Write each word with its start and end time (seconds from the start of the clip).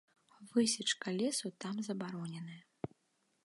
Высечка 0.55 1.07
лесу 1.19 1.47
там 1.61 1.75
забароненая. 1.87 2.61